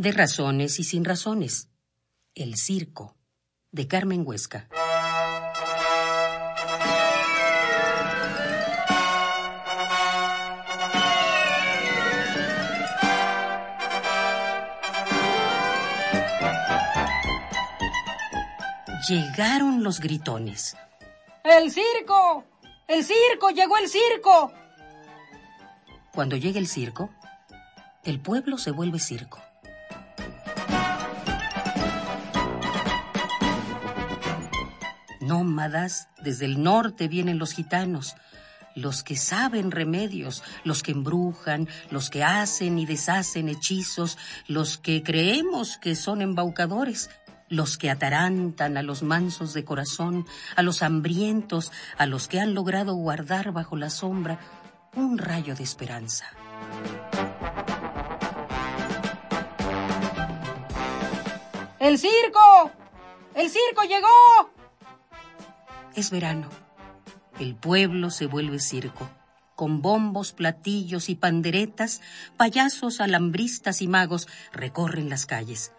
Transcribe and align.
De 0.00 0.12
razones 0.12 0.80
y 0.80 0.84
sin 0.84 1.04
razones. 1.04 1.68
El 2.34 2.56
circo, 2.56 3.18
de 3.70 3.86
Carmen 3.86 4.26
Huesca. 4.26 4.66
Llegaron 19.06 19.84
los 19.84 20.00
gritones. 20.00 20.78
¡El 21.44 21.70
circo! 21.70 22.46
¡El 22.88 23.04
circo! 23.04 23.50
¡Llegó 23.50 23.76
el 23.76 23.86
circo! 23.86 24.50
Cuando 26.14 26.38
llega 26.38 26.58
el 26.58 26.68
circo, 26.68 27.10
el 28.02 28.18
pueblo 28.18 28.56
se 28.56 28.70
vuelve 28.70 28.98
circo. 28.98 29.42
Nómadas, 35.20 36.08
desde 36.22 36.46
el 36.46 36.62
norte 36.62 37.08
vienen 37.08 37.38
los 37.38 37.52
gitanos, 37.52 38.16
los 38.74 39.02
que 39.02 39.16
saben 39.16 39.70
remedios, 39.70 40.42
los 40.64 40.82
que 40.82 40.92
embrujan, 40.92 41.68
los 41.90 42.10
que 42.10 42.24
hacen 42.24 42.78
y 42.78 42.86
deshacen 42.86 43.48
hechizos, 43.48 44.18
los 44.46 44.78
que 44.78 45.02
creemos 45.02 45.78
que 45.78 45.94
son 45.94 46.22
embaucadores, 46.22 47.10
los 47.48 47.76
que 47.76 47.90
atarantan 47.90 48.76
a 48.76 48.82
los 48.82 49.02
mansos 49.02 49.52
de 49.52 49.64
corazón, 49.64 50.24
a 50.56 50.62
los 50.62 50.82
hambrientos, 50.82 51.72
a 51.98 52.06
los 52.06 52.28
que 52.28 52.40
han 52.40 52.54
logrado 52.54 52.94
guardar 52.94 53.52
bajo 53.52 53.76
la 53.76 53.90
sombra 53.90 54.38
un 54.94 55.18
rayo 55.18 55.54
de 55.54 55.64
esperanza. 55.64 56.26
¡El 61.78 61.98
circo! 61.98 62.70
¡El 63.34 63.50
circo 63.50 63.82
llegó! 63.82 64.59
Es 65.94 66.10
verano. 66.10 66.48
El 67.38 67.54
pueblo 67.54 68.10
se 68.10 68.26
vuelve 68.26 68.58
circo. 68.60 69.10
Con 69.56 69.82
bombos, 69.82 70.32
platillos 70.32 71.08
y 71.08 71.14
panderetas, 71.14 72.00
payasos, 72.36 73.00
alambristas 73.00 73.82
y 73.82 73.88
magos 73.88 74.28
recorren 74.52 75.08
las 75.10 75.26
calles 75.26 75.72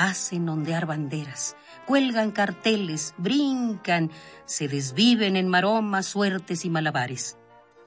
hacen 0.00 0.48
ondear 0.48 0.86
banderas, 0.86 1.56
cuelgan 1.86 2.30
carteles, 2.30 3.14
brincan, 3.18 4.10
se 4.46 4.66
desviven 4.66 5.36
en 5.36 5.48
maromas, 5.48 6.06
suertes 6.06 6.64
y 6.64 6.70
malabares. 6.70 7.36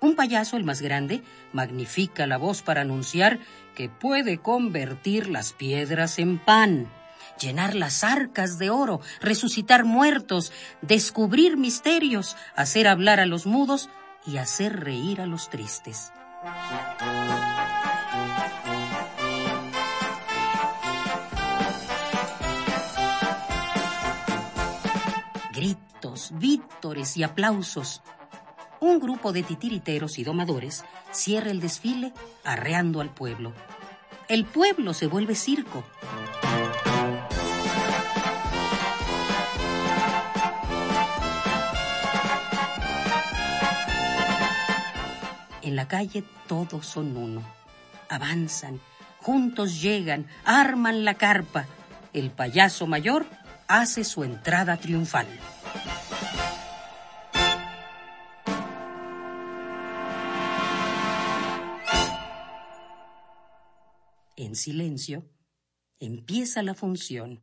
Un 0.00 0.14
payaso, 0.14 0.56
el 0.56 0.64
más 0.64 0.82
grande, 0.82 1.22
magnifica 1.52 2.26
la 2.26 2.36
voz 2.36 2.62
para 2.62 2.82
anunciar 2.82 3.40
que 3.74 3.88
puede 3.88 4.38
convertir 4.38 5.28
las 5.28 5.52
piedras 5.52 6.18
en 6.18 6.38
pan, 6.38 6.88
llenar 7.40 7.74
las 7.74 8.04
arcas 8.04 8.58
de 8.58 8.70
oro, 8.70 9.00
resucitar 9.20 9.84
muertos, 9.84 10.52
descubrir 10.82 11.56
misterios, 11.56 12.36
hacer 12.54 12.88
hablar 12.88 13.20
a 13.20 13.26
los 13.26 13.46
mudos 13.46 13.88
y 14.26 14.38
hacer 14.38 14.80
reír 14.80 15.20
a 15.20 15.26
los 15.26 15.50
tristes. 15.50 16.12
gritos, 25.56 26.32
vítores 26.34 27.16
y 27.16 27.22
aplausos. 27.22 28.02
Un 28.78 29.00
grupo 29.00 29.32
de 29.32 29.42
titiriteros 29.42 30.18
y 30.18 30.24
domadores 30.24 30.84
cierra 31.10 31.50
el 31.50 31.60
desfile 31.60 32.12
arreando 32.44 33.00
al 33.00 33.12
pueblo. 33.12 33.54
El 34.28 34.44
pueblo 34.44 34.92
se 34.92 35.06
vuelve 35.06 35.34
circo. 35.34 35.82
En 45.66 45.74
la 45.74 45.88
calle 45.88 46.22
todos 46.46 46.86
son 46.86 47.16
uno. 47.16 47.42
Avanzan, 48.08 48.80
juntos 49.18 49.82
llegan, 49.82 50.28
arman 50.44 51.04
la 51.04 51.14
carpa. 51.14 51.66
El 52.12 52.30
payaso 52.30 52.86
mayor 52.86 53.26
hace 53.66 54.04
su 54.04 54.22
entrada 54.22 54.76
triunfal. 54.76 55.26
En 64.36 64.54
silencio, 64.54 65.28
empieza 65.98 66.62
la 66.62 66.74
función. 66.74 67.42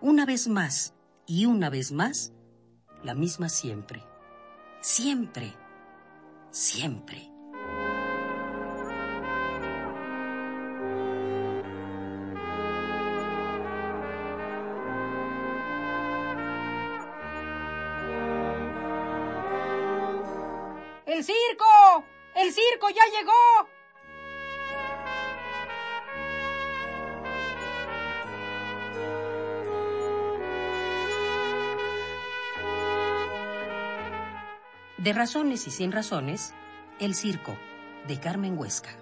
Una 0.00 0.24
vez 0.24 0.48
más 0.48 0.94
y 1.26 1.46
una 1.46 1.70
vez 1.70 1.92
más, 1.92 2.32
la 3.02 3.14
misma 3.14 3.48
siempre. 3.48 4.02
Siempre, 4.80 5.54
siempre. 6.50 7.30
¡El 21.06 21.24
circo! 21.24 22.04
¡El 22.34 22.52
circo 22.52 22.88
ya 22.88 23.02
llegó! 23.18 23.79
De 35.02 35.14
razones 35.14 35.66
y 35.66 35.70
sin 35.70 35.92
razones, 35.92 36.52
El 36.98 37.14
circo, 37.14 37.56
de 38.06 38.20
Carmen 38.20 38.58
Huesca. 38.58 38.99